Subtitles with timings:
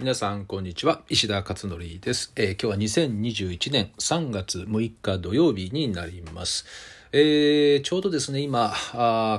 [0.00, 1.02] 皆さんこんにちは。
[1.10, 6.64] 石田勝則です、えー、今日は2021年3月6日土曜日になります、
[7.12, 8.72] えー、ちょうどですね今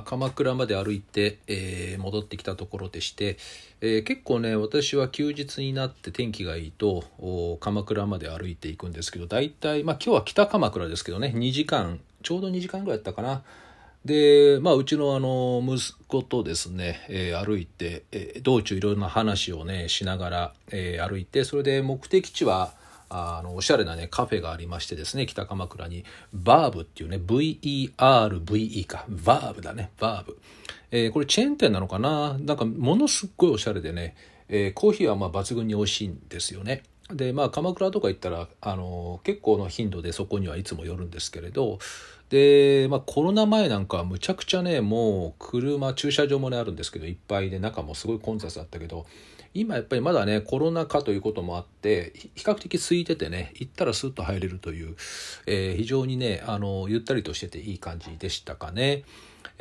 [0.05, 3.37] 鎌倉まで歩いて、えー、戻ってきたところでして、
[3.79, 13.41] 結構ね私は休日になって天気がいいと鎌倉まで歩いていくんですけど大体まあ今日は北鎌倉ですけどね2時間ちょうど2時間ぐらいやったかな。
[14.05, 22.73] で、まあ、うちのあの、息子とですね、えー、歩いて、えー、道中いろんな話をね、しながら、えー、歩いて、それで目的地は、
[23.09, 30.39] あの、おしゃれなね、カフェがありましてですね、北鎌倉に、バーブっていうね、V-E-R-V-E か、バーブだね、バーブ。
[30.89, 32.37] えー、これチェーン店なのかな？
[32.39, 34.15] なんか、ものすっごいおしゃれでね、
[34.49, 36.83] えー、コーヒーはまあ抜群に美味しいんですよね。
[37.13, 41.79] でまあ鎌倉とか行ったらあの結構の頻度でそこにはいつも寄るんですけれど
[42.29, 49.05] で、まあ、コロナ前なんかはむちゃくちゃねもう車駐車場もねあるんですけどいっぱいで中もすごい混雑だったけど
[49.53, 54.95] 今やっぱりまだねコロナ禍ということもあって比較的空いててね行ったらスッと入れるという、
[55.45, 59.03] えー、非常にねあのゆったりとしてていい感じでしたかね。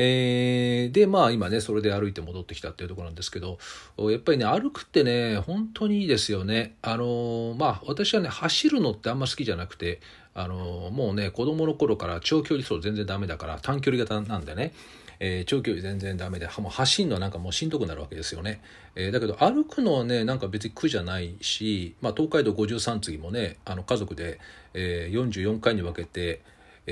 [0.03, 3.59] えー、でまあ今ねそれで歩いて戻ってきたっていうところなんですけど
[3.99, 10.01] やっぱりね歩くってね本当にいいですよねあのまあ私はね走るのってあんま好きじゃなくて
[10.33, 14.73] あのもうね子供の頃から長距離走全然ダメだから短距離型なんでね
[15.21, 18.61] えー、長距離全然ダメでもう走るのはなんかもうしんどくなるわけですよね、
[18.97, 24.41] えー、だけど歩くのはねなんか別に苦じゃないし、まあ、東海道53次もねあの家族で、
[24.73, 26.41] えー、44回に分けて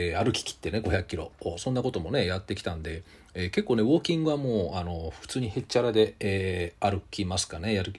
[0.01, 3.03] えー、歩ききってね500キロそんなこともねやってきたんで、
[3.35, 7.93] えー、結構ねウォーキングはもうあの普通にへっちゃらで、えー、歩きますかねやる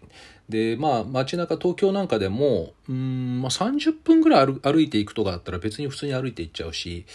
[0.47, 7.05] でまあ街中東京なんかでもうん、まあ、30分ぐらい歩いていくとかだったら別に普通に歩いていっちゃうし、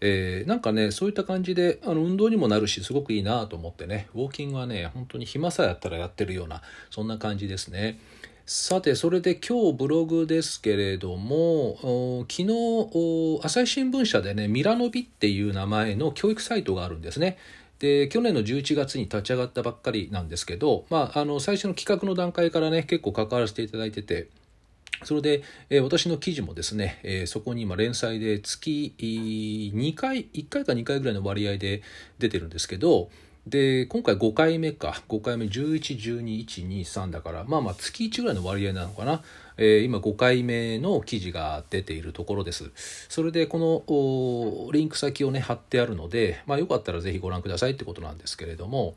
[0.00, 8.00] えー、なんかねそういった感じであの運動にもなるしすごくいいなと思ってねウォーキングはね本当に暇さえあったらやってるようなそんな感じですね。
[8.46, 11.76] さて、それで今日ブログですけれども、
[12.28, 17.38] 昨日、朝日新聞社でね、ミラノビっていう名前の教育サイトがあるんですね。
[17.78, 24.28] で、去年の11月に立ち上がったばっかりなんですけど、まあ、あの、最初の企画の段階からね、結構関わらせていただいてて、
[25.04, 31.82] それで、えー、私の記事もですね、えー、そこに今連載で月2回、1回か2回ぐらいの割合で
[32.18, 33.10] 出てるんですけど、
[33.46, 35.02] で今回5回目か。
[35.08, 39.22] 5回目11、12、1、2、3だからまあまあ月1ぐらいの割合なのかな、
[39.56, 42.70] えー、今5回目の記事が出ているところです。
[43.08, 48.94] それでこのリンク先をね貼ってあるので、まあ、よかったらぜひご覧くださいってことなんですけれども。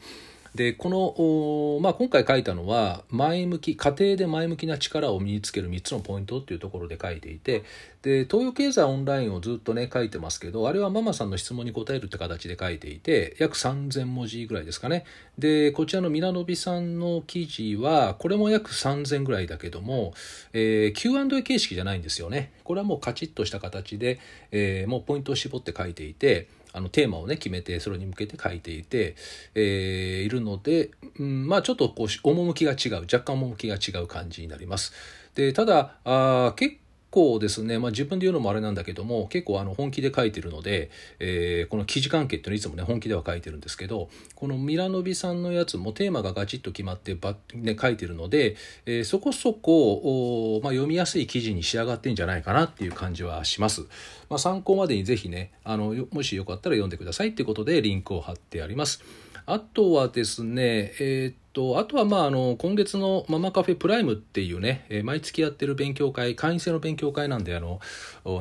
[0.56, 7.64] でこの、まあ、今回書いたのは前向き家庭で前向きな力を身につける3つのポイントっていうところで書いていて
[8.04, 15.06] で東洋経済オンラインをずっとね書いてますけどあれはママさんの質問に答えるって形で書いていて約3000文字ぐらいですかね。
[15.40, 20.14] でこちらのミラノビさんの記事はこれも約3000ぐらいだけども、
[20.52, 22.52] えー、Q&A 形式じゃないんですよね。
[22.64, 24.20] これはもうカチッとした形で、
[24.52, 29.16] えー、もうポイントを絞って書いていてあのテーマをね決めてそれに向けて書いていて、
[29.56, 34.92] えー、いるので、うん、まあちょっとこう趣が違う若干趣が違う感じになります。
[35.36, 36.76] でただあ結
[37.14, 48.56] 構ですね、まあ、自分で言うのもあれなんだけども結構あの本気で書いてるので、えー、この記事関係っていうのはいつもね本気では書いてるんですけどこのミラノビさんのやつもテーマがガチッと決まってば、ね、書いてるので、
[48.88, 53.82] えー、そこそこ、まあ、読みやすい記事に仕上がってんじゃないかなっていう感じはします。
[54.30, 59.04] まあ、参考までにぜひねあのもしよかったら読んでくださいっていうことでリンクを貼ってあります。
[59.46, 67.80] あとはですね、えー、っと、あとはまあ、あの、今月のママカフェプライムっていうね、えー、毎月やってる勉強会、会員制の勉強会なんで、あの、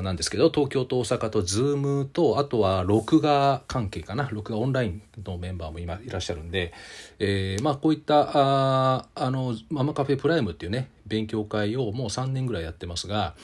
[0.02, 6.72] なんですけど、東京と大阪とズームと、あとは録画関係かな、録画オンラインのメンバーも今いらっしゃるんで、
[7.18, 13.34] えー、まあ、こういった、ああの、ママカフェプライムっていうね、勉強会をもう3年ぐらいやってますが、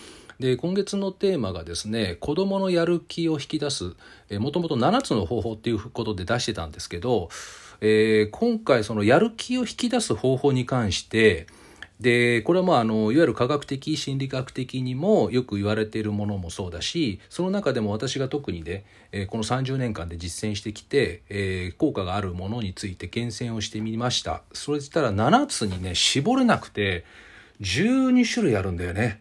[0.40, 3.94] で今月のテーマがですね子どものやる気を引き出す
[4.38, 7.28] もともと7つの方法っていうことで出してたんですけど、
[7.80, 11.46] えー、今回そのやる気を引き出す方法に関して
[12.00, 24.42] でこれはまああのいわゆる科学的心理学的にもよく言われているものもそうだしその中でも私が特にね、え、この30年間で実践してきて、え、効果があるものについて厳選をしてみました。
[24.52, 27.04] それしたら7つにね絞れなくて
[27.60, 29.20] 12種類あるんだよね。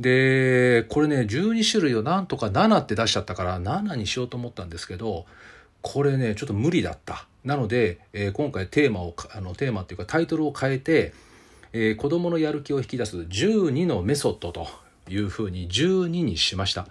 [0.00, 5.26] で、これね、12種類をなんとか7って出しちゃったから7にしようと思ったんですけど、
[5.82, 7.26] これね、ちょっと無理だった。
[7.44, 11.12] なので、えー、今回テーマを、あのテーマっていうかタイトルを変えて、
[11.72, 14.68] えー、子供のやる気を引き出す12のメソッドと
[15.08, 16.86] いうふうに12にしました。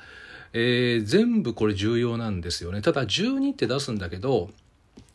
[0.53, 2.81] えー、全部これ重要なんですよね。
[2.81, 4.50] ただ12って出すんだけど、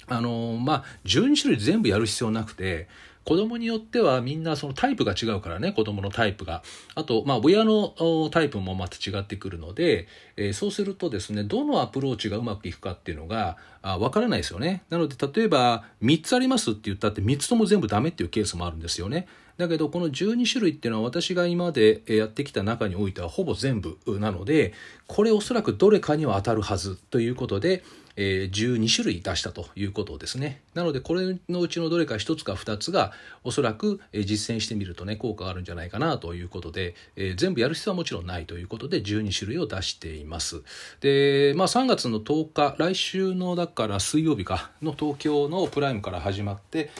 [0.08, 2.88] あのまあ12種類全部やる必要なくて
[3.26, 6.62] 子供によってはみんなそのタイプが違うからね子供のタイプが。
[6.94, 7.93] あとまあ親の
[8.31, 10.06] タイプもまた違ってくるので、
[10.37, 14.84] えー、そうするとですねどのアプローチがうまくいくかっていうのがあ分からないですよね。
[14.90, 19.26] なので例えば3つありますって言ったって3つとも全部ダメっていうケースもあるんですよね。
[19.58, 24.73] だけどこの12種類っていうのは私が今までやってきた中においてはほぼ全部なので
[25.08, 27.82] これおそらくどれかには当たるはずということで、
[28.16, 30.62] えー、12種類出したということですね。
[30.74, 33.12] なのでこれのうちのどれか1つか2つが
[33.44, 36.94] おそらく実践してみるとね効果があるんじゃないかなということで、
[37.36, 40.62] 全部やる必要はもちろんないということで12種類を出しています。
[41.00, 46.90] で、まあ、3月の10日来週のだから水曜日かの東京のプライムから始まって、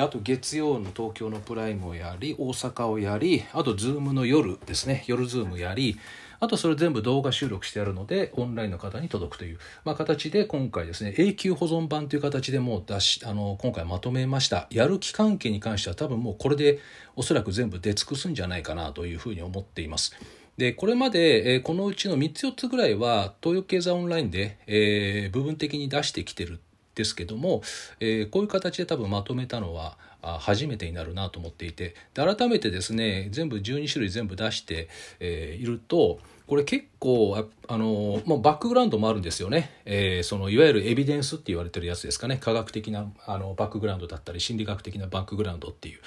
[0.00, 5.02] あと月曜の東京のプライムをやり大阪をやりあとズームの夜ですね。
[5.08, 5.98] 夜ズームやり
[6.42, 16.80] あとそれ全部動画収録してあるのでオンラインの方に届くという、まあ、形で今回ですね永久保存版という形でもう出しあの今回まとめましたやる気関係に関しては多分もうこれで
[17.14, 20.16] おそらく全部出尽くすんじゃないかなというふうに思っています。
[20.56, 26.60] でこれまで、え、このうちの3つ4つぐらいは東洋経済オンラインで、え、部分的に出してきてる
[26.94, 27.62] ですけども、
[28.00, 46.00] えー、こういう形で多分まとめたのは初めてになるなと思っていてで改めてですね全部12種類全部出して、えー、いるとこれ結構あの、まあ、バックグラウンドもあるんですよね、えー、そのいわゆるエビデンスって言われてるやつですかね科学的なあのバックグラウンドだったり心理学的なバックグラウンドっていう。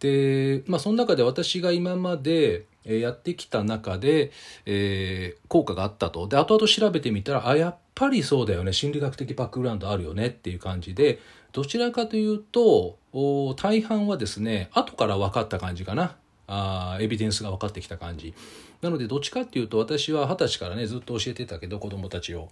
[0.00, 4.32] で、まあ、その中で私が今までやってきた中で、
[4.66, 6.26] えー、効果があったと。
[6.26, 8.72] で、後々調べてみたら、あ、やっぱりそうだよね。
[8.72, 11.20] 心理学的バックグラウンドあるよねっていう感じで、
[11.52, 12.96] どちらかというと、
[13.56, 16.16] 大半はですね、後から分かった感じかな。
[16.52, 18.34] あエビデンスが分かってきた感じ。
[18.82, 22.48] なので、どっちかっていうと、私は二十歳からね、ずっと教えてたけど、子供たちを。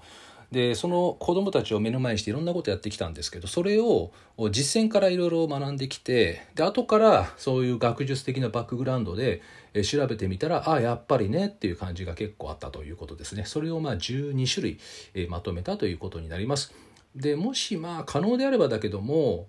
[0.52, 4.12] でその子どもたちを目の前にしていろんなことやってきたんですけどそれを
[4.50, 9.42] 実践からいろいろ学んできてで後からそういう学術的なバックグラウンドで
[9.84, 14.78] 調べてみたらああやっぱりねっていう感じが結構あったということですねそれをまあ12種
[15.14, 16.72] 類まとめたということになります。
[17.16, 19.48] でもしまあ可能であればだけども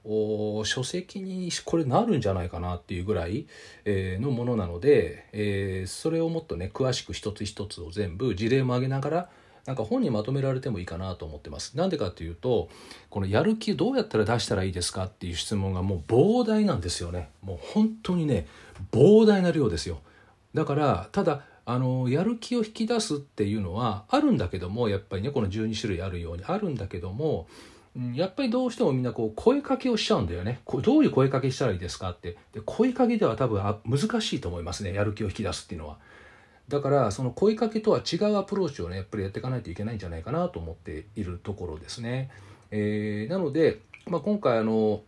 [0.65, 3.47] 書籍にこれなるんじゃないかなっていうぐらい、
[3.85, 9.29] えー、のものなので、えー、それをもっとね詳しく一つ一つを全部事例も挙げながら
[9.65, 11.77] なんか本にまとめられてもいいかなと思ってます。
[11.77, 12.69] なんでかっていうと
[13.09, 17.29] このやる気どうやったら出したらいいですかっていう質問がもう膨大なんですよね。
[17.41, 18.47] もう本当にね
[18.91, 19.99] 膨大な量ですよ。
[20.53, 27.47] だからただあのやる気を引き出すっていうのはあるんだけどもやっぱりねこの12種類あるようにあるんだけども
[28.15, 30.61] やっぱりどうしてもみんなこう声かけをしちゃうんだよね。
[30.81, 32.37] どういう声かけしたらいいですかって。
[32.53, 34.93] で声かけでは多分難しいと思いますね。
[34.93, 35.97] やる気を引き出すっていうのは。
[36.69, 42.29] だからその声かけとは違うアプローチをねやっぱりやっていかないといけないんじゃないかなと思っているところですね。
[42.71, 45.01] えー、なので、まあ、今回あの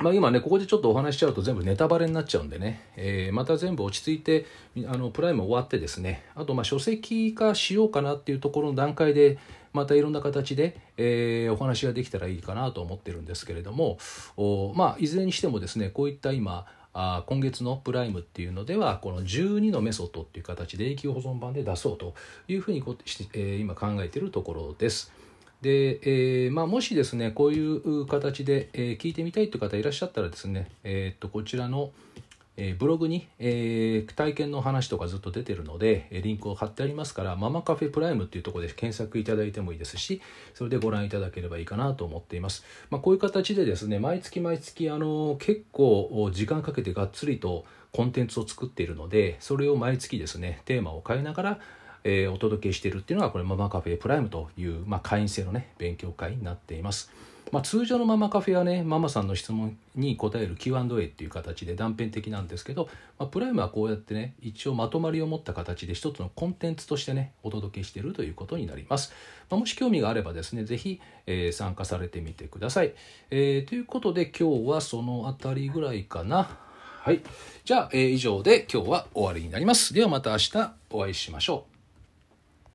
[0.00, 4.46] まあ、今ねここでちょっとお話しちゃうと全部ネタバレになっちゃうんでね、えー、また全部落ち着いて
[4.86, 9.38] あのプライム終わってですねあとまあ書籍化しようかなっていうところの段階で
[9.72, 13.98] またいろんな形で、えー、お話ができたらいいかなと思ってるんですけれども
[14.36, 16.66] おまあいずれにしてもですねこういった今
[17.00, 22.14] あ今月のプライムっていうのではこの12のメソッドっていう形で永久保存版で出そうと
[22.48, 25.12] いうふうにこして、えー、今考えているところです。
[25.62, 31.90] で、えーまあ、もしですねこういう形で、えー、聞いてみたいという方いらっしゃったらですね、えー、っとこちらの、
[32.60, 40.20] え、ブログに、えー、体験の話とかずっと出てるので、リンクを貼ってありますから、ママカフェプライムっていうところで検索いただいてもいいですし、
[40.54, 42.64] それでご覧いただければいいかなと思っています。
[42.90, 51.60] まあ、こういう形でですね、毎月毎月、あの、結構時間かけてがっつりとコンテンツを作っているので、それを毎月ですね、テーマを変えながら、
[52.02, 57.12] えー、お届けしているっていうのが、これママカフェプライムという、まあ、会員制のね、勉強会になっています。
[57.50, 62.88] まあ、通常のママカフェはねママさんの質問に答える Q&A っていう形で断片的なんですけど、
[63.18, 69.12] まあ、プライムはこうやってね一応まとまりを持った形で一つのコンテンツとしてねお届けしているということになります、
[69.50, 72.94] まあ、もし興味があればですね是非、えー、参加されてみてください、
[73.30, 76.58] えー、ということで今日はその辺りぐらいかな。
[77.00, 77.22] はい。
[77.64, 79.94] じゃあ、えー、以上で今日は終わりになります。
[79.94, 81.77] ではまた明日お会いしましょう。